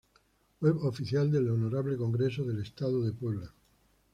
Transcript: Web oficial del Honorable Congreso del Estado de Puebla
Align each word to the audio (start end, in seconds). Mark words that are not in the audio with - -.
Web 0.61 0.77
oficial 0.79 1.29
del 1.31 1.47
Honorable 1.47 1.95
Congreso 1.95 2.43
del 2.43 2.63
Estado 2.63 3.03
de 3.03 3.11
Puebla 3.13 3.53